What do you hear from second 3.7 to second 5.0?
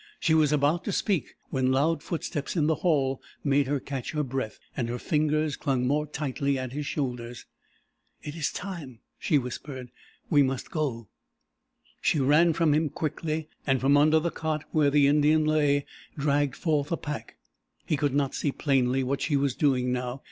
catch her breath, and her